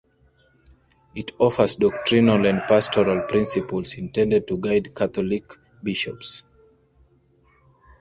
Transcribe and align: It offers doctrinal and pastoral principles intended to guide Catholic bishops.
It 1.13 1.29
offers 1.37 1.75
doctrinal 1.75 2.47
and 2.47 2.59
pastoral 2.67 3.27
principles 3.27 3.93
intended 3.93 4.47
to 4.47 4.57
guide 4.57 4.95
Catholic 4.95 5.43
bishops. 5.83 6.43